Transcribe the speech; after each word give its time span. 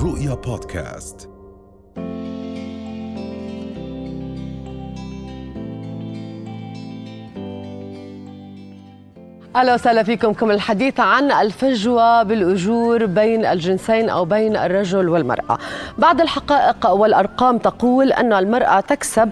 رؤيا 0.00 0.34
بودكاست. 0.34 1.39
أهلا 9.56 9.74
وسهلا 9.74 10.02
فيكم 10.02 10.32
كم 10.32 10.50
الحديث 10.50 11.00
عن 11.00 11.32
الفجوة 11.32 12.22
بالأجور 12.22 13.06
بين 13.06 13.46
الجنسين 13.46 14.08
أو 14.08 14.24
بين 14.24 14.56
الرجل 14.56 15.08
والمرأة. 15.08 15.58
بعض 15.98 16.20
الحقائق 16.20 16.90
والأرقام 16.90 17.58
تقول 17.58 18.12
أن 18.12 18.32
المرأة 18.32 18.80
تكسب 18.80 19.30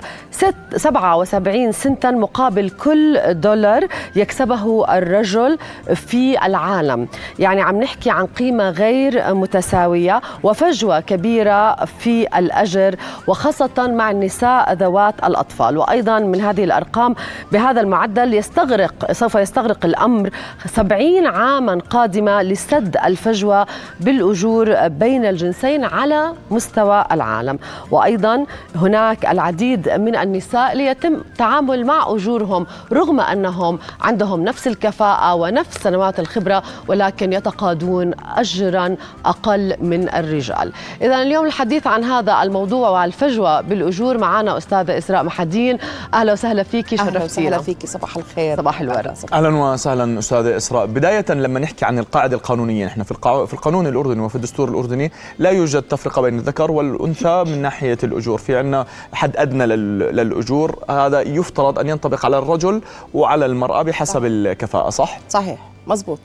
77 0.77 1.73
سنتا 1.73 2.11
مقابل 2.11 2.71
كل 2.71 3.21
دولار 3.31 3.86
يكسبه 4.17 4.96
الرجل 4.99 5.59
في 5.95 6.46
العالم، 6.46 7.09
يعني 7.39 7.62
عم 7.62 7.80
نحكي 7.80 8.11
عن 8.11 8.27
قيمة 8.27 8.71
غير 8.71 9.35
متساوية 9.35 10.21
وفجوة 10.43 11.00
كبيرة 11.00 11.85
في 11.85 12.39
الأجر 12.39 12.96
وخاصة 13.27 13.71
مع 13.79 14.11
النساء 14.11 14.72
ذوات 14.72 15.14
الأطفال، 15.25 15.79
وأيضا 15.79 16.19
من 16.19 16.41
هذه 16.41 16.64
الأرقام 16.64 17.14
بهذا 17.53 17.80
المعدل 17.80 18.35
يستغرق 18.35 19.13
سوف 19.13 19.35
يستغرق 19.35 19.85
الأمر 19.85 20.07
الأمر 20.08 20.30
سبعين 20.67 21.26
عاما 21.26 21.80
قادمة 21.90 22.43
لسد 22.43 22.96
الفجوة 23.04 23.66
بالأجور 24.00 24.89
بين 24.89 25.25
الجنسين 25.25 25.85
على 25.85 26.32
مستوى 26.50 27.04
العالم. 27.12 27.58
وأيضا 27.90 28.46
هناك 28.75 29.26
العديد 29.26 29.89
من 29.89 30.16
النساء 30.16 30.76
ليتم 30.76 31.21
تعامل 31.39 31.86
مع 31.86 32.05
أجورهم 32.08 32.66
رغم 32.92 33.20
أنهم 33.20 33.78
عندهم 34.00 34.44
نفس 34.44 34.66
الكفاءة 34.66 35.34
ونفس 35.34 35.78
سنوات 35.78 36.20
الخبرة 36.20 36.62
ولكن 36.88 37.33
يتقاضون 37.33 38.12
أجرا 38.36 38.97
أقل 39.25 39.75
من 39.80 40.14
الرجال. 40.14 40.72
إذا 41.02 41.22
اليوم 41.22 41.46
الحديث 41.46 41.86
عن 41.86 42.05
هذا 42.05 42.42
الموضوع 42.42 42.88
والفجوة 42.88 43.61
بالأجور 43.61 44.18
معنا 44.18 44.56
أستاذة 44.58 44.98
إسراء 44.98 45.22
محدين. 45.24 45.78
أهلا 46.14 46.33
وسهلا 46.33 46.62
فيك 46.62 46.88
شرفتينا. 46.88 47.08
أهلا 47.08 47.24
وسهلا 47.24 47.58
فيك 47.58 47.86
صباح 47.86 48.16
الخير. 48.16 48.56
صباح 48.56 48.80
الورد. 48.80 49.14
أهلا 49.33 49.48
وسهلا 49.48 49.97
استاذه 50.04 50.56
إسراء 50.56 50.86
بداية 50.86 51.24
لما 51.30 51.60
نحكي 51.60 51.84
عن 51.84 51.98
القاعدة 51.98 52.36
القانونية 52.36 52.86
نحن 52.86 53.02
في. 53.02 53.14
في 53.46 53.54
القانون 53.54 53.86
الأردني 53.86 54.20
وفي 54.20 54.36
الدستور 54.36 54.68
الأردني 54.68 55.12
لا 55.38 55.50
يوجد 55.50 55.82
تفرقة 55.82 56.22
بين 56.22 56.38
الذكر 56.38 56.70
والأنثى 56.70 57.44
من 57.46 57.62
ناحية 57.62 57.98
الأجور 58.05 58.38
في 58.38 58.56
عندنا 58.56 58.86
حد 59.12 59.36
أدنى 59.36 59.66
لل... 59.66 59.98
للأجور 59.98 60.78
هذا 60.90 61.20
يفترض 61.20 61.78
أن 61.78 61.88
ينطبق 61.88 62.24
على 62.24 62.38
الرجل 62.38 62.82
وعلى 63.14 63.46
المرأة 63.46 63.82
بحسب 63.82 64.24
الكفاءة 64.24 64.90
صح 64.90 65.20
صحيح 65.28 65.58
مزبوط 65.86 66.18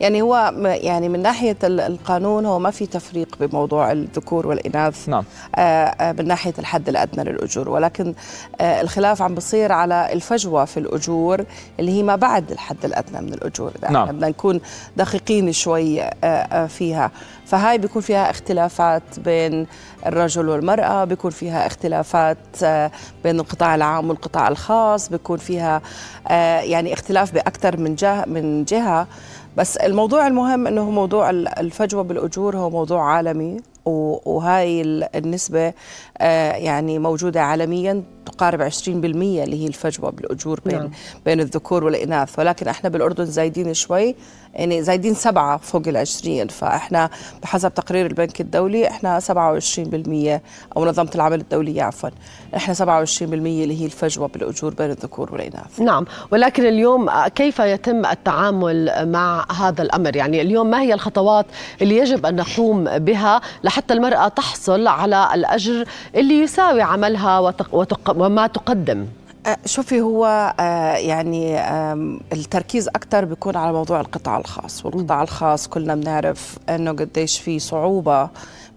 يعني 0.00 0.22
هو 0.22 0.52
يعني 0.64 1.08
من 1.08 1.22
ناحية 1.22 1.56
ال- 1.64 1.80
القانون 1.80 2.46
هو 2.46 2.58
ما 2.58 2.70
في 2.70 2.86
تفريق 2.86 3.28
بموضوع 3.40 3.92
الذكور 3.92 4.46
والإناث. 4.46 5.08
نعم. 5.08 5.24
آه، 5.56 5.60
آه، 5.84 6.12
من 6.12 6.28
ناحية 6.28 6.54
الحد 6.58 6.88
الأدنى 6.88 7.24
للأجور. 7.24 7.68
ولكن 7.68 8.14
آه، 8.60 8.80
الخلاف 8.80 9.22
عم 9.22 9.34
بصير 9.34 9.72
على 9.72 10.12
الفجوة 10.12 10.64
في 10.64 10.76
الأجور 10.76 11.44
اللي 11.80 11.92
هي 11.92 12.02
ما 12.02 12.16
بعد 12.16 12.50
الحد 12.50 12.84
الأدنى 12.84 13.20
من 13.20 13.34
الأجور. 13.34 13.72
نعم. 13.90 14.06
بدنا 14.08 14.28
نكون 14.28 14.60
دقيقين 14.96 15.52
شوي 15.52 16.02
فيها. 16.68 17.10
فهاي 17.46 17.78
بيكون 17.78 18.02
فيها 18.02 18.30
اختلافات 18.30 19.02
بين 19.24 19.66
الرجل 20.06 20.48
والمرأة 20.48 21.04
بيكون 21.04 21.30
فيها 21.30 21.66
اختلافات 21.66 22.38
بين 23.24 23.40
القطاع 23.40 23.74
العام 23.74 24.08
والقطاع 24.08 24.48
الخاص 24.48 25.08
بيكون 25.08 25.38
فيها 25.38 25.82
يعني 26.60 26.92
اختلاف 26.92 27.32
بأكثر 27.34 27.76
من 27.76 27.94
جهة 27.94 28.24
من 28.26 28.64
جهة. 28.64 29.06
بس 29.60 29.76
الموضوع 29.76 30.26
المهم 30.26 30.66
إنه 30.66 30.90
موضوع 30.90 31.30
ال- 31.30 31.58
الفجوة 31.58 32.02
بالأجور 32.02 32.56
هو 32.56 32.70
موضوع 32.70 33.02
عالمي 33.12 33.56
وهاي 33.84 34.80
ال- 34.82 35.16
النسبة 35.16 35.72
آه، 36.18 36.52
يعني 36.52 36.98
موجودة 36.98 37.42
عالميا. 37.42 38.02
تقارب 38.30 38.70
20% 38.70 38.86
اللي 38.88 39.62
هي 39.62 39.66
الفجوة 39.66 40.10
بالأجور 40.10 40.60
بين 40.66 40.78
نعم. 40.78 40.90
بين 41.24 41.40
الذكور 41.40 41.84
والإناث. 41.84 42.38
ولكن 42.38 42.68
إحنا 42.68 42.88
بالأردن 42.90 43.24
زايدين 43.24 43.74
شوي 43.74 44.14
يعني 44.54 44.82
زايدين 44.82 45.14
سبعة 45.14 45.56
فوق 45.56 45.82
ال 45.88 45.96
20 45.96 46.48
فإحنا 46.48 47.10
بحسب 47.42 47.74
تقرير 47.74 48.06
البنك 48.06 48.40
الدولي 48.40 48.88
إحنا 48.88 49.20
27% 49.20 50.40
أو 50.76 50.82
منظمة 50.84 51.10
العمل 51.14 51.40
الدولية 51.40 51.82
عفوا. 51.82 52.10
إحنا 52.56 52.74
27% 52.74 53.22
اللي 53.22 53.80
هي 53.80 53.84
الفجوة 53.86 54.28
بالأجور 54.28 54.74
بين 54.74 54.90
الذكور 54.90 55.32
والإناث. 55.32 55.80
نعم. 55.80 56.04
ولكن 56.30 56.66
اليوم 56.66 57.10
كيف 57.26 57.58
يتم 57.58 58.06
التعامل 58.06 58.92
مع 59.08 59.46
هذا 59.52 59.82
الأمر؟ 59.82 60.16
يعني 60.16 60.40
اليوم 60.40 60.70
ما 60.70 60.80
هي 60.80 60.94
الخطوات 60.94 61.46
اللي 61.82 61.96
يجب 61.96 62.26
أن 62.26 62.36
نقوم 62.36 62.84
بها 62.98 63.40
لحتى 63.64 63.94
المرأة 63.94 64.28
تحصل 64.28 64.86
على 64.86 65.30
الأجر 65.34 65.84
اللي 66.14 66.40
يساوي 66.40 66.82
عملها 66.82 67.38
وتق 67.38 67.74
وتق 67.74 68.10
وما 68.20 68.46
تقدم. 68.46 69.06
آه، 69.46 69.56
شوفي 69.66 70.00
هو 70.00 70.54
آه، 70.60 70.94
يعني 70.96 71.60
التركيز 72.32 72.88
أكثر 72.88 73.24
بيكون 73.24 73.56
على 73.56 73.72
موضوع 73.72 74.00
القطاع 74.00 74.38
الخاص 74.38 74.86
والقطاع 74.86 75.22
الخاص 75.22 75.68
كلنا 75.68 75.94
بنعرف 75.94 76.58
إنه 76.68 76.92
قديش 76.92 77.38
في 77.38 77.58
صعوبة 77.58 78.28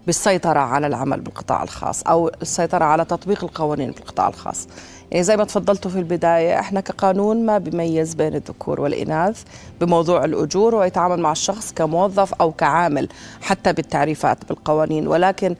بالسيطرة 0.06 0.60
على 0.60 0.86
العمل 0.86 1.20
بالقطاع 1.20 1.62
الخاص 1.62 2.02
أو 2.02 2.30
السيطرة 2.42 2.84
على 2.84 3.04
تطبيق 3.04 3.44
القوانين 3.44 3.90
بالقطاع 3.90 4.28
الخاص. 4.28 4.68
يعني 5.10 5.24
زي 5.24 5.36
ما 5.36 5.44
تفضلتوا 5.44 5.90
في 5.90 5.98
البداية 5.98 6.60
إحنا 6.60 6.80
كقانون 6.80 7.46
ما 7.46 7.58
بيميز 7.58 8.14
بين 8.14 8.34
الذكور 8.34 8.80
والإناث 8.80 9.42
بموضوع 9.80 10.24
الأجور 10.24 10.74
ويتعامل 10.74 11.20
مع 11.20 11.32
الشخص 11.32 11.72
كموظف 11.72 12.34
أو 12.34 12.52
كعامل 12.52 13.08
حتى 13.42 13.72
بالتعريفات 13.72 14.38
بالقوانين. 14.48 15.08
ولكن 15.08 15.56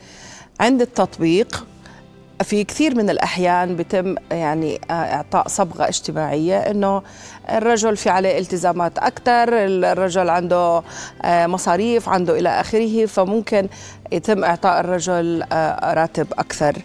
عند 0.61 0.81
التطبيق 0.81 1.67
في 2.43 2.65
كثير 2.65 2.95
من 2.95 3.11
الأحيان 3.11 3.77
بتم 3.77 4.15
يعني 4.31 4.81
آه، 4.91 4.93
إعطاء 4.93 5.49
صبغة 5.49 5.89
اجتماعية 5.89 6.59
إنه 6.59 7.03
الرجل 7.51 7.97
في 7.97 8.11
عليه 8.11 8.39
التزامات 8.39 8.99
أكثر 8.99 9.49
الرجل 9.53 10.31
عنده 10.31 10.83
آه، 11.23 11.47
مصاريف 11.47 12.09
عنده 12.09 12.39
إلى 12.39 12.49
آخره 12.49 13.07
فممكن 13.07 13.69
يتم 14.13 14.45
إعطاء 14.45 14.81
الرجل 14.81 15.45
آه، 15.53 15.95
راتب 15.95 16.27
أكثر. 16.39 16.77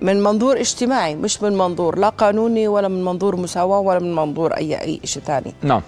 من 0.00 0.22
منظور 0.22 0.60
اجتماعي 0.60 1.14
مش 1.14 1.42
من 1.42 1.58
منظور 1.58 1.98
لا 1.98 2.08
قانوني 2.08 2.68
ولا 2.68 2.88
من 2.88 3.04
منظور 3.04 3.36
مساواة 3.36 3.78
ولا 3.78 3.98
من 3.98 4.14
منظور 4.14 4.52
أي 4.52 4.80
أي 4.80 5.00
شيء 5.04 5.22
ثاني 5.22 5.54
نعم. 5.62 5.82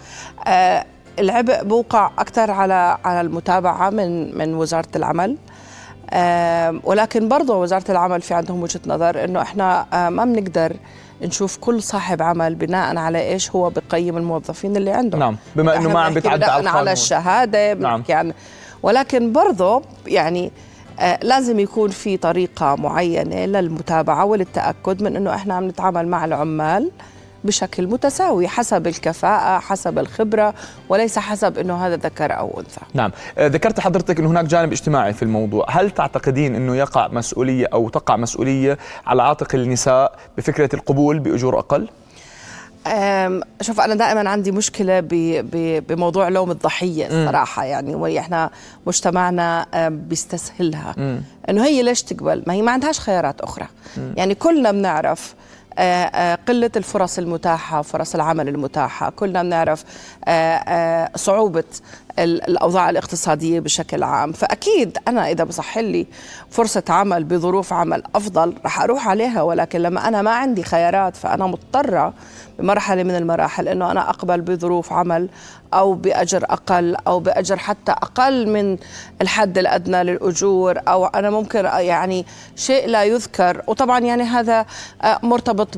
العبء 1.19 1.62
بوقع 1.62 2.11
أكثر 2.19 2.50
على 2.50 2.99
على 3.05 3.21
المتابعة 3.21 3.91
من 3.91 4.38
من 4.38 4.55
وزارة 4.55 4.88
العمل. 4.97 5.37
ولكن 6.84 7.28
برضه 7.28 7.56
وزارة 7.56 7.91
العمل 7.91 8.22
في 8.22 8.34
عندهم 8.34 8.62
وجهة 8.62 8.81
نظر 8.87 9.25
إنه 9.25 9.43
إحنا 9.43 9.87
آه، 9.93 10.09
ما 10.09 10.25
بنقدر 10.25 10.77
نشوف 11.22 11.56
كل 11.56 11.83
صاحب 11.83 12.22
عمل 12.22 12.55
بناء 12.55 12.97
على 12.97 13.28
إيش 13.28 13.50
هو 13.50 13.71
بقيم 13.71 14.17
الموظفين 14.17 14.77
اللي 14.77 14.91
عنده. 14.91 15.19
نعم 15.19 15.37
بما 15.56 15.72
إنه 15.72 15.81
إحنا 15.81 15.94
ما 15.94 16.00
عم 16.00 16.15
بيتعدى 16.15 16.37
بناء 16.37 16.50
على 16.50 16.59
على 16.59 16.71
القانون. 16.71 16.93
الشهادة 16.93 17.75
نعم. 17.75 18.05
عن 18.11 18.33
ولكن 18.83 19.33
برضه 19.33 19.83
يعني 20.06 20.53
آه، 21.00 21.19
لازم 21.22 21.61
يكون 21.61 21.91
في 21.91 22.17
طريقة 22.17 22.75
معينة 22.75 23.44
للمتابعة 23.44 24.25
وللتأكد 24.25 25.03
من 25.03 25.17
أنه 25.17 25.34
إحنا 25.34 25.55
عم 25.55 25.69
نتعامل 25.69 26.09
مع 26.09 26.25
العمال. 26.25 26.91
بشكل 27.46 27.86
متساوي 27.86 28.48
حسب 28.48 28.86
الكفاءة 28.86 29.58
حسب 29.58 29.98
الخبرة 29.98 30.54
وليس 30.88 31.18
حسب 31.18 31.58
أنه 31.58 31.86
هذا 31.86 31.96
ذكر 31.96 32.38
أو 32.38 32.60
أنثى. 32.60 32.80
نعم. 32.94 33.10
آه، 33.38 33.46
ذكرت 33.46 33.80
حضرتك 33.80 34.18
انه 34.18 34.30
هناك 34.30 34.44
جانب 34.44 34.72
اجتماعي 34.72 35.12
في 35.12 35.22
الموضوع. 35.22 35.66
هل 35.70 35.90
تعتقدين 35.90 36.54
إنه 36.54 36.76
يقع 36.76 37.08
مسؤولية 37.08 37.66
أو 37.72 37.88
تقع 37.88 38.16
مسؤولية 38.16 38.78
على 39.06 39.22
عاتق 39.22 39.54
النساء 39.54 40.18
بفكرة 40.38 40.74
القبول 40.74 41.18
بأجور 41.18 41.58
أقل؟ 41.58 41.88
أم، 42.86 43.42
شوف 43.60 43.80
أنا 43.80 43.94
دائما 43.94 44.30
عندي 44.30 44.52
مشكلة 44.52 45.02
بموضوع 45.88 46.28
لوم 46.28 46.50
الضحية 46.50 47.06
الصراحه 47.06 47.64
يعني 47.64 47.94
وإحنا 47.94 48.50
مجتمعنا 48.87 49.66
بيستسهلها. 49.88 50.94
إنه 51.50 51.64
هي 51.64 51.82
ليش 51.82 52.02
تقبل؟ 52.02 52.42
ما 52.46 52.54
هي 52.54 52.62
ما 52.62 52.72
عندهاش 52.72 53.00
خيارات 53.00 53.40
أخرى. 53.40 53.66
يعني 54.16 54.34
كلنا 54.34 54.70
بنعرف 54.70 55.34
قلة 56.49 56.70
الفرص 56.76 57.19
المتاحة 57.19 57.82
فرص 57.82 58.14
العمل 58.14 58.49
المتاحة. 58.49 59.11
كلنا 59.11 59.43
بنعرف 59.43 59.84
آه، 60.28 60.31
آه، 60.56 61.11
صعوبة 61.17 61.64
ال- 61.64 62.06
الأوضاع 62.18 62.90
الاقتصادية 62.90 63.60
بشكل 63.60 64.02
عام 64.02 64.32
فأكيد 64.32 64.98
أنا 65.08 65.30
إذا 65.30 65.44
بصح 65.44 65.78
لي 65.78 66.06
فرصة 66.50 66.82
عمل 66.88 67.24
بظروف 67.24 67.72
عمل 67.72 68.02
أفضل 68.14 68.54
رح 68.64 68.82
أروح 68.82 69.08
عليها 69.08 69.42
ولكن 69.42 69.80
لما 69.82 70.08
أنا 70.08 70.22
ما 70.22 70.30
عندي 70.30 70.62
خيارات 70.62 71.16
فأنا 71.16 71.46
مضطرة 71.46 72.12
بمرحلة 72.58 73.02
من 73.02 73.16
المراحل 73.16 73.68
أنه 73.68 73.90
أنا 73.90 74.10
أقبل 74.10 74.40
بظروف 74.40 74.92
عمل 74.92 75.28
أو 75.74 75.94
بأجر 75.94 76.44
أقل 76.44 76.96
أو 77.06 77.20
بأجر 77.20 77.56
حتى 77.56 77.92
أقل 77.92 78.48
من 78.48 78.78
الحد 79.22 79.58
الأدنى 79.58 80.04
للأجور 80.04 80.78
أو 80.88 81.06
أنا 81.06 81.30
ممكن 81.30 81.64
يعني 81.64 82.26
شيء 82.56 82.86
لا 82.88 83.04
يذكر 83.04 83.62
وطبعا 83.66 83.98
يعني 84.00 84.22
هذا 84.22 84.66
آه، 85.02 85.18
مرتبط 85.22 85.68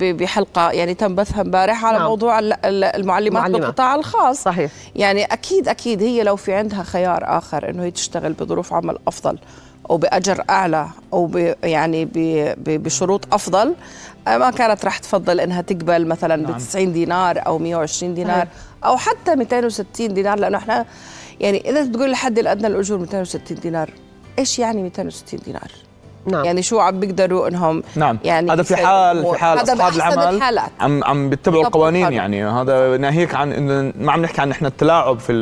بحلقة 0.00 0.70
يعني 0.70 0.94
تم 0.94 1.14
بثها 1.14 1.40
امبارح 1.40 1.84
على 1.84 1.98
نعم. 1.98 2.06
موضوع 2.06 2.38
ال- 2.38 2.52
ال- 2.66 2.84
المعلمات 2.84 3.42
معلمات. 3.42 3.60
بالقطاع 3.60 3.94
الخاص 3.94 4.42
صحيح 4.42 4.70
يعني 4.96 5.24
أكيد 5.24 5.68
أكيد 5.72 6.02
هي 6.02 6.22
لو 6.22 6.36
في 6.36 6.54
عندها 6.54 6.82
خيار 6.82 7.38
آخر 7.38 7.70
إنه 7.70 7.82
هي 7.82 7.90
تشتغل 7.90 8.32
بظروف 8.32 8.72
عمل 8.72 8.98
أفضل 9.08 9.38
وبأجر 9.88 10.44
أعلى 10.50 10.88
أو 11.12 11.54
يعني 11.62 12.08
بشروط 12.66 13.34
أفضل 13.34 13.74
آه، 14.28 14.38
ما 14.38 14.50
كانت 14.50 14.84
راح 14.84 14.98
تفضل 14.98 15.40
إنها 15.40 15.60
تقبل 15.60 16.06
مثلا 16.06 16.46
ب 16.46 16.58
90 16.58 16.92
دينار 16.92 17.46
أو 17.46 17.58
120 17.58 18.14
دينار 18.14 18.48
أو 18.84 18.96
حتى 18.96 19.36
260 19.36 20.14
دينار 20.14 20.38
لأنه 20.38 20.58
إحنا 20.58 20.86
يعني 21.40 21.70
إذا 21.70 21.86
تقول 21.86 22.10
الحد 22.10 22.38
الأدنى 22.38 22.68
للاجور 22.68 22.98
260 22.98 23.56
دينار 23.56 23.90
إيش 24.38 24.58
يعني 24.58 24.82
260 24.82 25.40
دينار؟ 25.44 25.70
نعم. 26.26 26.44
يعني 26.44 26.62
شو 26.62 26.80
عم 26.80 27.00
بيقدروا 27.00 27.48
إنهم 27.48 27.82
نعم. 27.96 28.18
يعني 28.24 28.52
هذا 28.52 28.62
في 28.62 28.76
حال 28.76 29.22
في 29.32 29.38
حال 29.38 29.62
أصحاب 29.62 30.18
العمل. 30.18 30.60
عم 30.80 31.04
عم 31.04 31.30
بيتبعوا 31.30 31.64
القوانين 31.64 32.12
يعني. 32.12 32.44
هذا 32.44 32.96
ناهيك 32.96 33.34
عن 33.34 33.52
إنه 33.52 33.92
ما 34.00 34.12
عم 34.12 34.22
نحكي 34.22 34.40
عن 34.40 34.50
إحنا 34.50 34.68
التلاعب 34.68 35.18
في 35.18 35.32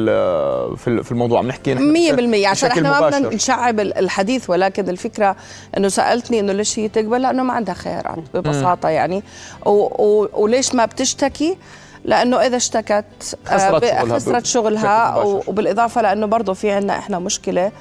في 0.77 1.12
الموضوع. 1.12 1.38
عم 1.38 1.47
نحكي 1.47 1.75
100% 1.75 2.47
عشان 2.47 2.71
إحنا 2.71 3.00
ما 3.00 3.09
بدنا 3.09 3.35
نشعب 3.35 3.81
الحديث 3.81 4.50
ولكن 4.50 4.88
الفكرة 4.88 5.37
إنه 5.77 5.88
سألتني 5.88 6.41
إنه 6.41 6.53
ليش 6.53 6.79
هي 6.79 6.88
تقبل؟ 6.88 7.23
لأنه 7.23 7.43
ما 7.43 7.53
عندها 7.53 7.75
خيارات 7.75 8.23
ببساطة 8.35 8.88
م. 8.88 8.93
يعني. 8.93 9.23
و 9.67 9.71
و 9.71 10.29
وليش 10.35 10.75
ما 10.75 10.85
بتشتكي؟ 10.85 11.56
لأنه 12.05 12.37
إذا 12.37 12.56
اشتكت 12.56 13.05
خسرت 13.47 13.85
آه، 13.85 14.00
شغلها, 14.00 14.15
خسرت 14.15 14.47
شغلها. 14.47 15.17
وبالإضافة 15.47 16.03
لأنه 16.03 16.26
برضه 16.26 16.53
في 16.55 16.71
عندنا 16.71 16.99
إحنا 16.99 17.19
مشكلة 17.19 17.73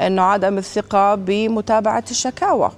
انه 0.00 0.22
عدم 0.22 0.58
الثقة 0.58 1.14
بمتابعة 1.14 2.04
الشكاوى. 2.10 2.70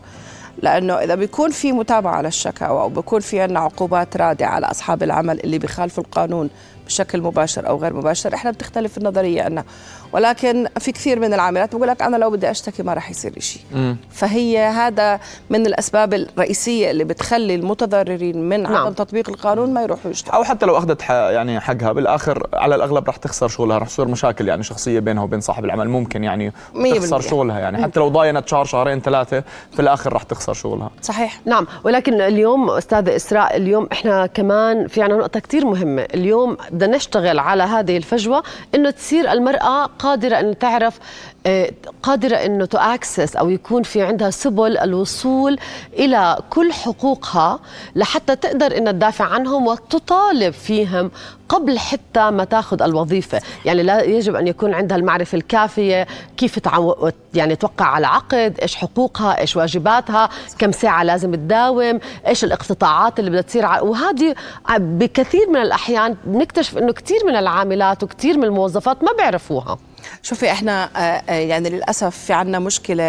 لأنه 0.62 0.94
إذا 0.94 1.14
بيكون 1.14 1.50
في 1.50 1.73
متابعة 1.73 2.23
للشكاوى 2.23 2.85
وبكون 2.85 3.20
في 3.20 3.41
عندنا 3.41 3.61
عقوبات 3.61 4.17
رادعه 4.17 4.49
على 4.49 4.67
أصحاب 4.70 5.03
العمل 5.03 5.41
اللي 5.41 5.59
بيخالفوا 5.59 6.05
القانون 6.05 6.50
بشكل 6.87 7.20
مباشر 7.23 7.69
أو 7.69 7.76
غير 7.79 7.94
مباشر 7.94 8.35
إحنا 8.35 8.50
بتختلف 8.50 8.99
النظرية 8.99 9.43
عنا 9.43 9.64
ولكن 10.12 10.69
في 10.79 10.93
كثير 10.93 11.20
من 11.20 11.35
العاملات 11.35 11.76
بقول 11.76 11.88
لك 11.88 12.03
أنا 12.03 12.17
لو 12.17 12.31
بدي 12.31 12.50
أشتكي 12.50 12.82
ما 12.82 12.94
راح 12.94 13.11
يصير 13.11 13.32
شيء 13.38 13.62
فهي 14.11 14.59
هذا 14.59 15.20
من 15.50 15.67
الأسباب 15.67 16.14
الرئيسية 16.14 16.91
اللي 16.91 17.05
بتخلي 17.05 17.55
المتضررين 17.55 18.49
من 18.49 18.62
نعم. 18.62 18.76
عدم 18.76 18.93
تطبيق 18.93 19.29
القانون 19.29 19.75
ما 19.75 19.82
يروحوا 19.82 20.11
يشتكوا 20.11 20.35
أو 20.35 20.44
حتى 20.44 20.67
لو 20.67 20.79
أخذت 20.79 21.11
يعني 21.11 21.61
حقها 21.61 21.93
بالآخر 21.93 22.47
على 22.55 22.75
الأغلب 22.75 23.06
راح 23.06 23.17
تخسر 23.17 23.49
شغلها 23.49 23.79
راح 23.79 23.88
تصير 23.88 24.09
مشاكل 24.09 24.49
يعني 24.49 24.62
شخصية 24.62 25.00
بينها 25.00 25.23
وبين 25.23 25.41
صاحب 25.41 25.64
العمل 25.64 25.88
ممكن 25.88 26.25
يعني 26.25 26.53
تخسر 26.94 27.20
شغلها 27.20 27.58
يعني. 27.58 27.82
حتى 27.82 28.00
لو 28.00 28.08
ضاينت 28.08 28.49
شهر 28.49 28.65
شهرين 28.65 29.00
ثلاثة 29.00 29.43
في 29.73 29.81
الآخر 29.81 30.12
راح 30.12 30.23
تخسر 30.23 30.53
شغلها. 30.53 30.91
صحيح. 31.03 31.41
نعم. 31.47 31.67
ولكن 31.85 32.20
اليوم 32.20 32.70
أستاذة 32.70 33.17
إسراء 33.17 33.56
اليوم 33.56 33.88
إحنا 33.93 34.26
كمان 34.26 34.88
في 34.88 35.03
عنا 35.03 35.17
نقطة 35.17 35.41
كثير 35.41 35.67
مهمة. 35.67 36.03
اليوم 36.03 36.56
بدنا 36.70 36.97
نشتغل 36.97 37.38
على 37.38 37.62
هذه 37.62 37.97
الفجوة 37.97 38.43
إنه 38.75 38.91
تصير 38.91 39.32
المرأة 39.32 39.87
قادرة 40.03 40.41
أن 40.41 40.59
تعرف 40.59 40.99
آه، 41.47 41.71
قادرة 42.03 42.37
إنه 42.37 42.65
to 42.65 42.79
access 42.79 43.37
أو 43.37 43.51
يكون 43.51 43.83
في 43.83 44.03
عندها 44.03 44.31
سبل 44.31 44.79
الوصول 44.79 45.59
إلى 45.93 46.39
كل 46.51 46.73
حقوقها 46.73 47.61
لحتى 47.97 48.37
تقدر 48.37 48.77
إنها 48.77 48.93
تدافع 48.93 49.25
عنهم 49.25 49.67
وتطالب 49.67 50.53
فيهم 50.53 51.11
قبل 51.49 51.79
حتى 51.79 52.31
ما 52.31 52.45
تاخذ 52.45 52.83
الوظيفة، 52.83 53.41
يعني 53.65 53.83
لا 53.83 54.03
يجب 54.03 54.35
أن 54.35 54.47
يكون 54.47 54.75
عندها 54.75 54.97
المعرفة 54.97 55.37
الكافية 55.37 56.07
كيف 56.37 56.59
تعو... 56.59 57.11
يعني 57.35 57.57
توقع 57.57 57.85
على 57.85 58.07
عقد، 58.07 58.59
إيش 58.63 58.77
حقوقها، 58.77 59.41
إيش 59.41 59.57
واجباتها، 59.57 60.29
كم 60.59 60.73
ساعة 60.73 61.03
لازم 61.03 61.35
تداوم، 61.35 62.01
إيش 62.27 62.45
الاقتطاعات 62.45 63.19
اللي 63.19 63.31
بدها 63.31 63.43
تصير 63.43 63.65
وهذه 63.65 64.35
بكثير 64.79 65.51
من 65.51 65.57
الأحيان 65.57 66.17
بنكتشف 66.25 66.79
إنه 66.79 66.93
كثير 66.93 67.19
من 67.27 67.37
العاملات 67.37 68.03
وكثير 68.03 68.39
من 68.39 68.45
الموظفات 68.45 69.05
ما 69.05 69.13
بيعرفوها. 69.13 69.79
شوفي 70.23 70.53
إحنا 70.53 70.85
آه، 70.97 70.99
آه، 70.99 71.33
يعني 71.33 71.71
للأسف 71.71 72.19
في 72.19 72.33
عندنا 72.33 72.59
مشكلة 72.59 73.05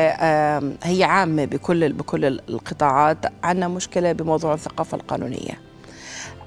هي 0.84 1.04
عامة 1.04 1.46
بكل 1.46 1.94
بكل 1.94 2.26
القطاعات 2.26 3.18
عندنا 3.44 3.68
مشكلة 3.68 4.12
بموضوع 4.12 4.54
الثقافة 4.54 4.98
القانونية. 4.98 5.60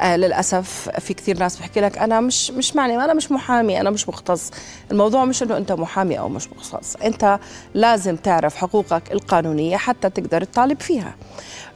آه 0.01 0.17
للأسف 0.17 0.89
في 0.99 1.15
كثير 1.15 1.39
ناس 1.39 1.59
بحكي 1.59 1.81
لك 1.81 1.99
أنا 1.99 2.21
مش 2.21 2.51
مش 2.51 2.77
معني 2.77 3.05
أنا 3.05 3.15
مش 3.15 3.33
محامي 3.33 3.81
أنا 3.81 3.91
مش 3.91 4.09
مختص. 4.09 4.51
الموضوع 4.91 5.25
مش 5.25 5.43
إنه 5.43 5.57
أنت 5.57 5.73
محامي 5.73 6.19
أو 6.19 6.29
مش 6.29 6.49
مختص 6.53 6.97
أنت 6.97 7.39
لازم 7.75 8.17
تعرف 8.17 8.57
حقوقك 8.57 9.13
القانونية 9.13 9.77
حتى 9.77 10.11
تقدر 10.11 10.45
تطالب 10.45 10.81
فيها. 10.81 11.15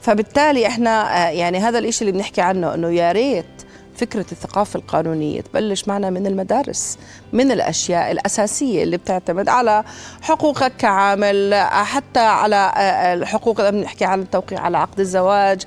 فبالتالي 0.01 0.67
إحنا 0.67 1.29
يعني 1.29 1.59
هذا 1.59 1.79
الشيء 1.79 2.07
اللي 2.07 2.19
بنحكي 2.19 2.41
عنه 2.41 2.73
إنه 2.73 2.89
يا 2.89 3.11
ريت 3.11 3.60
فكرة 4.01 4.25
الثقافة 4.31 4.79
القانونية. 4.79 5.41
تبلش 5.41 5.87
معنا 5.87 6.09
من 6.09 6.27
المدارس 6.27 6.97
من 7.33 7.51
الأشياء 7.51 8.11
الأساسية 8.11 8.83
اللي 8.83 8.97
بتعتمد 8.97 9.49
على 9.49 9.83
حقوقك 10.21 10.73
كعامل 10.77 11.53
حتى 11.69 12.19
على 12.19 12.73
الحقوق 13.13 13.59
إذا 13.59 13.69
بنحكي 13.69 14.05
عن 14.05 14.21
التوقيع 14.21 14.59
على 14.59 14.77
عقد 14.77 14.99
الزواج 14.99 15.61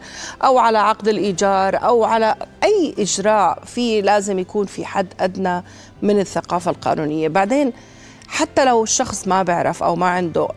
أو 0.45 0.59
على 0.59 0.79
عقد 0.79 1.09
الإيجار 1.09 1.85
أو 1.85 2.05
على 2.05 2.35
أي 2.65 2.95
إجراء 2.99 3.59
في 3.65 4.01
لازم 4.01 4.39
يكون 4.39 4.67
في 4.67 4.85
حد 4.85 5.07
أدنى 5.21 5.63
من 6.03 6.21
الثقافة 6.21 6.71
القانونية. 6.71 7.29
بعدين 7.29 7.73
حتى 8.29 8.65
لو 8.65 8.83
الشخص 8.83 9.29
ما 9.29 9.43
بيعرف 9.43 9.83
أو 9.83 9.97
ما 9.97 10.07
عنده 10.07 10.49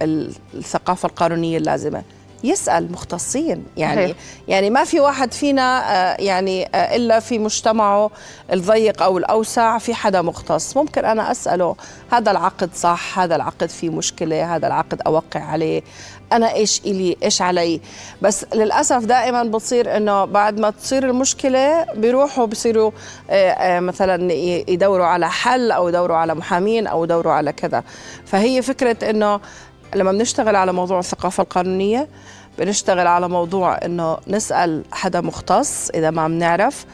الثقافة 0.54 1.06
القانونية 1.08 1.58
اللازمة 1.58 2.04
يسأل 2.44 2.92
مختصين. 2.92 3.66
يعني 3.78 4.04
صحيح. 4.04 4.18
يعني 4.48 4.70
ما 4.70 4.84
في 4.84 5.00
واحد 5.00 5.34
فينا 5.34 5.96
آه، 5.96 6.22
يعني 6.22 6.66
آه، 6.66 6.96
إلا 6.96 7.20
في 7.20 7.40
مجتمعه 7.40 8.12
الضيق 8.54 9.04
أو 9.04 9.18
الأوسع 9.18 9.78
في 9.78 9.94
حدا 9.94 10.22
مختص. 10.22 10.78
ممكن 10.78 11.06
أنا 11.06 11.32
أسأله 11.32 11.76
هذا 12.12 12.32
العقد 12.32 12.70
صح؟ 12.76 13.20
هذا 13.20 13.36
العقد 13.36 13.70
فيه 13.70 13.90
مشكلة؟ 13.90 14.56
هذا 14.56 14.68
العقد 14.68 15.02
أوقع 15.02 15.40
عليه؟ 15.40 15.82
أنا 16.34 16.54
إيش 16.54 16.82
إلي؟ 16.86 17.18
إيش 17.24 17.42
علي؟ 17.42 17.82
بس 18.22 18.46
للأسف 18.54 19.06
دائما 19.06 19.44
بتصير 19.44 19.98
إنه 19.98 20.26
بعد 20.26 20.60
ما 20.60 20.70
تصير 20.70 21.10
المشكلة 21.10 21.86
بيروحوا 21.96 22.46
بصيروا 22.46 22.92
آه، 23.30 23.80
مثلا 23.80 24.34
يدوروا 24.68 25.06
على 25.06 25.30
حل 25.30 25.72
أو 25.72 25.90
يدوروا 25.90 26.18
على 26.18 26.36
محامين 26.36 26.88
أو 26.88 27.04
يدوروا 27.04 27.34
على 27.34 27.54
كذا. 27.54 27.84
فهي 28.26 28.62
فكرة 28.62 29.10
إنه 29.10 29.40
لما 29.98 30.12
بنشتغل 30.12 30.56
على 30.56 30.74
موضوع 30.74 31.00
الثقافة 31.00 31.44
القانونية 31.44 32.08
بنشتغل 32.60 33.08
على 33.08 33.30
موضوع 33.30 33.86
إنه 33.86 34.18
نسأل 34.28 34.84
حدا 34.92 35.22
مختص 35.22 35.90
إذا 35.90 36.10
ما 36.10 36.28
بنعرف 36.28 36.86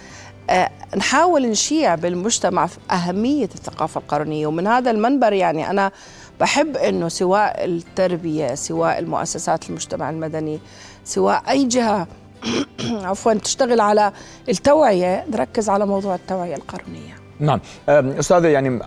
أه 0.50 0.70
نحاول 0.98 1.50
نشيع 1.50 1.96
بالمجتمع 1.96 2.68
في 2.68 2.78
أهمية 2.92 3.50
الثقافة 3.56 4.00
القانونية. 4.00 4.48
ومن 4.48 4.68
هذا 4.68 4.92
المنبر 4.92 5.34
يعني 5.34 5.70
أنا 5.70 5.92
بحب 6.40 6.78
أنه 6.78 7.07
سواء 7.07 7.66
التربية 7.66 8.56
سواء 8.56 9.00
المؤسسات 9.00 9.69
المجتمع 9.69 10.10
المدني 10.10 10.60
سواء 11.06 11.44
أي 11.50 11.66
جهة 11.66 12.07
عفوا 13.10 13.33
تشتغل 13.33 13.81
على 13.81 14.12
التوعية 14.50 15.26
نركز 15.31 15.69
على 15.69 15.86
موضوع 15.86 16.16
التوعية 16.16 16.56
القانونية. 16.56 17.22
نعم. 17.40 17.59
أستاذة 17.90 18.47
يعني 18.47 18.80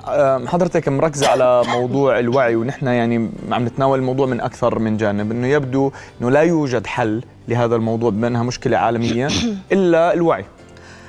حضرتك 0.47 0.89
مركزة 0.89 1.29
على 1.29 1.63
موضوع 1.77 2.19
الوعي 2.19 2.57
ونحن 2.57 2.87
يعني 2.87 3.31
عم 3.51 3.65
نتناول 3.65 3.99
الموضوع 3.99 4.27
من 4.27 4.41
أكثر 4.41 4.79
من 4.79 4.97
جانب 4.97 5.31
إنه 5.31 5.47
يبدو 5.47 5.93
إنه 6.21 6.31
لا 6.31 6.41
يوجد 6.41 6.87
حل 6.87 7.23
لهذا 7.49 7.77
الموضوع 7.77 8.11
بما 8.11 8.29
انها 8.29 8.43
مشكلة 8.43 8.77
عالمية 8.77 9.29
إلا 9.73 10.15
الوعي. 10.15 10.45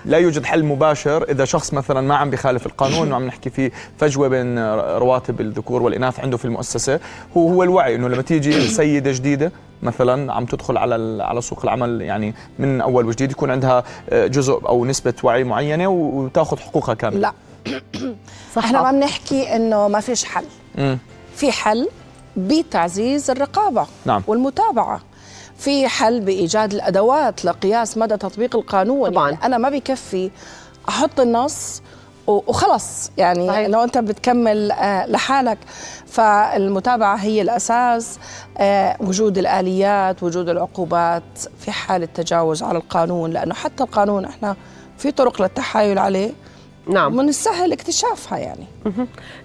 لا 0.05 0.17
يوجد 0.17 0.45
حل 0.45 0.65
مباشر 0.65 1.23
إذا 1.23 1.45
شخص 1.45 1.73
مثلا 1.73 2.01
ما 2.01 2.15
عم 2.15 2.29
بيخالف 2.29 2.65
القانون 2.65 3.11
وعم 3.11 3.25
نحكي 3.25 3.49
في 3.49 3.71
فجوة 3.97 4.27
بين 4.27 4.59
رواتب 4.79 5.41
الذكور 5.41 5.81
والإناث 5.81 6.19
عنده 6.19 6.37
في 6.37 6.45
المؤسسة 6.45 6.99
هو 7.37 7.49
هو 7.49 7.63
الوعي 7.63 7.95
إنه 7.95 8.07
لما 8.07 8.21
تيجي 8.21 8.61
سيدة 8.77 9.11
جديدة 9.11 9.51
مثلا 9.83 10.33
عم 10.33 10.45
تدخل 10.45 10.77
على 10.77 11.23
على 11.23 11.41
سوق 11.41 11.59
العمل 11.63 12.01
يعني 12.01 12.33
من 12.59 12.81
أول 12.81 13.05
وجديد 13.05 13.31
يكون 13.31 13.51
عندها 13.51 13.83
آه، 14.09 14.27
جزء 14.27 14.61
أو 14.67 14.85
نسبة 14.85 15.13
وعي 15.23 15.43
معينة 15.43 15.87
وتاخذ 15.87 16.59
حقوقها 16.59 16.95
كاملة. 16.95 17.19
لا. 17.19 17.33
صح. 18.55 18.65
إحنا 18.65 18.81
ما 18.81 18.91
بنحكي 18.91 19.55
إنه 19.55 19.87
ما 19.87 19.99
فيش 19.99 20.25
حل. 20.25 20.45
م. 20.77 20.95
في 21.35 21.51
حل 21.51 21.89
بتعزيز 22.37 23.31
الرقابة 23.31 23.87
نعم. 24.05 24.23
والمتابعة. 24.27 25.01
في 25.57 25.87
حل 25.87 26.19
بإيجاد 26.21 26.73
الأدوات 26.73 27.45
لقياس 27.45 27.97
مدى 27.97 28.17
تطبيق 28.17 28.55
القانون. 28.55 29.09
طبعا. 29.09 29.29
يعني 29.31 29.45
أنا 29.45 29.57
ما 29.57 29.69
بكفي 29.69 30.31
أحط 30.89 31.19
النص 31.19 31.81
وخلص 32.27 33.11
يعني 33.17 33.47
صحيح. 33.47 33.67
لو 33.67 33.83
انت 33.83 33.97
بتكمل 33.97 34.71
آه، 34.71 35.05
لحالك 35.05 35.57
فالمتابعة 36.05 37.15
هي 37.15 37.41
الأساس 37.41 38.19
آه، 38.57 38.97
وجود 38.99 39.37
الآليات 39.37 40.23
وجود 40.23 40.49
العقوبات 40.49 41.23
في 41.59 41.71
حال 41.71 42.03
التجاوز 42.03 42.63
على 42.63 42.77
القانون 42.77 43.31
لأنه 43.31 43.53
حتى 43.53 43.83
القانون 43.83 44.25
إحنا 44.25 44.55
في 44.97 45.11
طرق 45.11 45.41
للتحايل 45.41 45.99
عليه 45.99 46.31
نعم. 46.89 47.15
من 47.15 47.29
السهل 47.29 47.71
اكتشافها 47.71 48.37
يعني. 48.37 48.65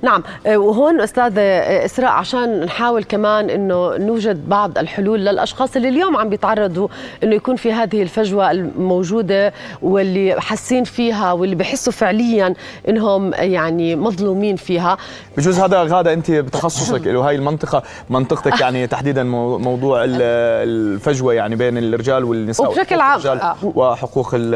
نعم. 0.02 0.22
آه، 0.46 0.56
وهون 0.56 1.00
استاذه 1.00 1.40
آه، 1.40 1.84
إسراء 1.84 2.10
عشان 2.10 2.60
نحاول 2.64 3.04
كمان 3.04 3.50
إنه 3.50 3.96
نوجد 3.96 4.48
بعض 4.48 4.78
الحلول 4.78 5.20
للأشخاص 5.20 5.76
اللي 5.76 5.88
اليوم 5.88 6.16
عم 6.16 6.28
بيتعرضوا 6.28 6.88
إنه 7.22 7.34
يكون 7.34 7.56
في 7.56 7.72
هذه 7.72 8.02
الفجوة 8.02 8.50
الموجودة 8.50 9.52
واللي 9.82 10.40
حاسين 10.40 10.84
فيها 10.84 11.32
واللي 11.32 11.54
بحسوا 11.54 11.92
فعليا 11.92 12.54
إنهم 12.88 13.32
يعني 13.34 13.96
مظلومين 13.96 14.56
فيها. 14.56 14.96
بجوز 15.36 15.58
هذا 15.60 15.82
غاده 15.82 16.12
أنت 16.12 16.30
بتخصصك 16.30 17.06
له 17.06 17.28
هاي 17.28 17.34
المنطقة 17.36 17.82
منطقتك 18.10 18.60
يعني 18.60 18.86
تحديدا 18.92 19.22
مو- 19.24 19.58
موضوع 19.58 20.04
ال- 20.04 20.22
الفجوة 20.68 21.34
يعني 21.34 21.56
بين 21.56 21.78
الرجال 21.78 22.24
والنساء 22.24 22.70
وبشكل 22.70 23.00
عام. 23.00 23.20
آه. 23.26 23.56
وحقوق 23.62 24.30
ال- 24.34 24.54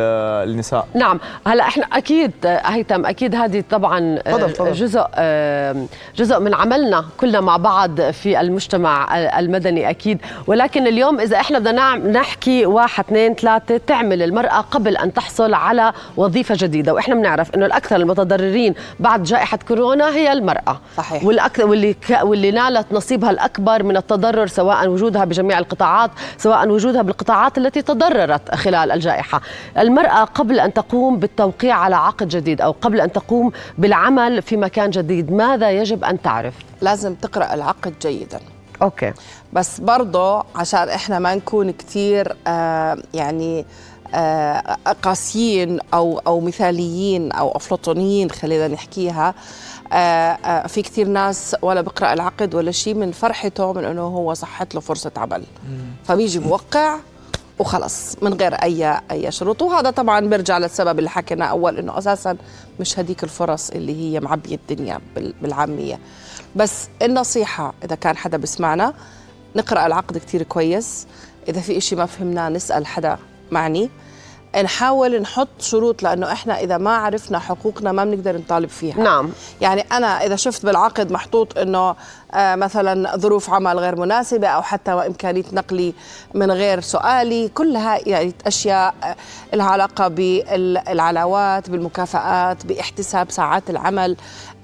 النساء. 0.50 0.87
نعم. 0.95 1.21
هلأ 1.47 1.64
إحنا 1.64 1.85
أكيد 1.93 2.33
هيثم 2.76 3.06
أكيد 3.06 3.35
هذه 3.35 3.64
طبعا 3.71 4.18
آه، 4.26 4.30
تفضل، 4.30 4.52
تفضل. 4.52 4.73
جزء 4.73 5.04
آه، 5.14 5.87
جزء 6.16 6.40
من 6.40 6.54
عملنا 6.54 7.04
كلنا 7.21 7.40
مع 7.40 7.56
بعض 7.56 8.00
في 8.00 8.40
المجتمع 8.40 9.16
آه، 9.18 9.38
المدني 9.38 9.90
أكيد. 9.90 10.18
ولكن 10.47 10.87
اليوم 10.87 11.21
إذا 11.21 11.37
إحنا 11.40 11.59
بدنا 11.59 11.73
نعم- 11.73 12.06
نحكي 12.09 12.66
واحد 12.66 13.04
اثنين 13.04 13.35
ثلاثة 13.35 13.80
تعمل 13.87 14.23
المرأة 14.23 14.61
قبل 14.61 14.97
أن 14.97 15.12
تحصل 15.14 15.54
على 15.54 15.92
وظيفة 16.16 16.54
جديدة. 16.59 16.95
وإحنا 16.95 17.14
بنعرف 17.14 17.54
إنه 17.54 17.66
الأكثر 17.66 17.97
المتضررين 17.97 18.75
بعد 19.00 19.23
جائحة 19.23 19.59
كورونا 19.68 20.09
هي 20.09 20.33
المرأة. 20.33 20.80
صحيح. 20.97 21.25
والأكثر 21.25 21.66
واللي 21.66 21.95
ك... 21.95 22.18
واللي 22.23 22.50
نالت 22.50 22.87
نصيبها 22.92 23.30
الأكبر 23.30 23.83
من 23.83 23.97
التضرر 23.97 24.47
سواء 24.47 24.88
وجودها 24.88 25.25
بجميع 25.25 25.59
القطاعات 25.59 26.11
سواء 26.38 26.68
وجودها 26.68 27.02
بالقطاعات 27.02 27.59
التي 27.59 27.83
تضررت 27.83 28.54
خلال 28.54 28.92
الجائحة. 28.92 29.40
المرأة 29.78 30.25
قبل 30.25 30.61
أن 30.61 30.73
تقوم 30.73 31.16
بالتوقيع 31.18 31.75
على 31.76 31.97
عقد 31.97 32.28
جديد. 32.28 32.61
أو 32.67 32.75
قبل 32.81 33.01
أن 33.01 33.13
تقوم 33.13 33.53
بالعمل 33.79 34.43
في 34.43 34.57
مكان 34.57 34.91
جديد. 34.91 35.33
ماذا 35.33 35.71
يجب 35.71 36.05
أن 36.05 36.23
تعرف؟ 36.23 36.55
لازم 36.81 37.15
تقرأ 37.15 37.55
العقد 37.55 37.95
جيدا. 38.03 38.41
أوكي. 38.83 39.13
بس 39.53 39.81
برضه 39.81 40.45
عشان 40.55 40.89
إحنا 40.89 41.19
ما 41.19 41.35
نكون 41.35 41.71
كتير 41.71 42.37
آه 42.47 42.99
يعني 43.15 43.65
آه 44.15 44.77
قاسيين 45.03 45.79
أو 45.95 46.21
أو 46.27 46.41
مثاليين 46.41 47.33
أو 47.33 47.57
أفلاطونيين 47.57 48.31
خلينا 48.31 48.69
نحكيها. 48.69 49.35
آه 49.93 49.97
آه 49.97 50.67
في 50.67 50.83
كتير 50.83 51.09
ناس 51.09 51.57
ولا 51.63 51.81
بقرا 51.81 52.13
العقد 52.13 52.55
ولا 52.55 52.71
شيء 52.71 52.95
من 52.95 53.13
فرحته 53.13 53.73
من 53.73 53.85
إنه 53.85 54.03
هو 54.03 54.35
صحت 54.35 54.75
له 54.75 54.81
فرصة 54.81 55.13
عمل. 55.17 55.45
فبيجي 56.05 56.39
بوقع 56.39 56.97
وخلص 57.59 58.17
من 58.23 58.35
غير 58.35 58.55
أي 58.55 59.01
أي 59.11 59.31
شروط. 59.33 59.63
وهذا 59.63 59.91
طبعا 59.91 60.21
بيرجع 60.21 60.59
للسبب 60.59 60.99
اللي 60.99 61.11
حكينا 61.11 61.45
أول 61.45 61.79
إنه 61.79 61.99
أساسا 61.99 62.37
مش 62.81 62.99
هديك 62.99 63.25
الفرص 63.25 63.71
اللي 63.71 63.95
هي 64.03 64.21
معبيه 64.21 64.59
الدنيا 64.71 65.01
بال- 65.15 65.35
بالعامية. 65.43 65.99
بس 66.57 66.89
النصيحة 67.03 67.75
إذا 67.85 67.95
كان 67.97 68.17
حدا 68.17 68.37
بسمعنا 68.37 68.95
نقرأ 69.57 69.87
العقد 69.87 70.19
كتير 70.19 70.43
كويس. 70.43 71.07
إذا 71.49 71.61
في 71.61 71.77
إشي 71.79 71.97
ما 71.97 72.07
فهمناه 72.07 72.49
نسأل 72.49 72.87
حدا 72.87 73.19
معني. 73.51 73.91
نحاول 74.63 75.21
نحط 75.21 75.49
شروط 75.61 76.03
لأنه 76.03 76.33
إحنا 76.33 76.61
إذا 76.61 76.79
ما 76.79 76.97
عرفنا 76.97 77.39
حقوقنا 77.39 77.93
ما 77.93 78.05
بنقدر 78.05 78.37
نطالب 78.37 78.69
فيها. 78.69 79.01
نعم. 79.01 79.31
يعني 79.61 79.85
أنا 79.93 80.27
إذا 80.27 80.37
شفت 80.37 80.67
بالعقد 80.67 81.13
محطوط 81.13 81.59
إنه 81.59 81.95
آه، 82.35 82.55
مثلا 82.55 83.17
ظروف 83.17 83.51
عمل 83.51 83.79
غير 83.79 83.97
مناسبة 84.01 84.49
أو 84.49 84.63
حتى 84.63 84.91
امكانيه 84.91 85.45
نقلي 85.53 85.95
من 86.35 86.51
غير 86.51 86.81
سؤالي 86.81 87.49
كلها 87.49 87.99
يعني 88.09 88.35
أشياء 88.47 88.95
آه، 89.05 89.17
لها 89.57 89.67
علاقة 89.67 90.09
بالعلاوات 90.09 91.71
بالمكافآت 91.71 92.67
باحتساب 92.67 93.31
ساعات 93.31 93.71
العمل 93.71 94.17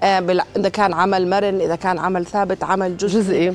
إذا 0.02 0.68
كان 0.68 0.92
عمل 0.94 1.30
مرن 1.30 1.60
إذا 1.60 1.76
كان 1.76 1.98
عمل 1.98 2.26
ثابت 2.26 2.64
عمل 2.64 2.96
جزئي, 2.96 3.20
جزئي. 3.20 3.54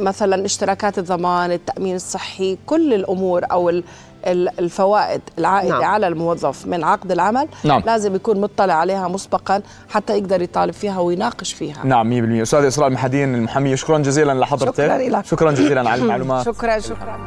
مثلا 0.00 0.44
اشتراكات 0.44 0.98
الضمان 0.98 1.52
التأمين 1.52 1.96
الصحي 1.96 2.58
كل 2.66 2.94
الأمور 2.94 3.42
أو 3.50 3.68
ال- 3.70 3.84
ال- 4.26 4.58
الفوائد 4.60 5.20
العائدة 5.38 5.72
نعم. 5.72 5.84
على 5.84 6.06
الموظف 6.08 6.66
من 6.66 6.84
عقد 6.84 7.12
العمل 7.12 7.48
نعم. 7.64 7.82
لازم 7.86 8.14
يكون 8.14 8.40
مطلع 8.40 8.74
عليها 8.74 9.08
مسبقا 9.08 9.62
حتى 9.90 10.18
يقدر 10.18 10.42
يطالب 10.42 10.72
فيها 10.74 11.00
ويناقش 11.00 11.52
فيها 11.52 11.84
نعم 11.84 12.38
100% 12.38 12.42
استاذه 12.42 12.68
إسراء 12.68 12.88
المحدين 12.88 13.34
المحاميه 13.34 13.74
شكرا 13.74 13.98
جزيلا 13.98 14.32
لحضرتك 14.32 14.74
شكراً 14.84 14.98
لك. 14.98 15.24
شكرا 15.24 15.52
جزيلا 15.52 15.90
على 15.90 16.02
المعلومات 16.02 16.44
شكرا 16.54 16.78
شكرا 16.78 17.18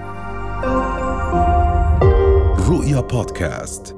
رؤيا 2.69 2.99
بودكاست 3.01 3.95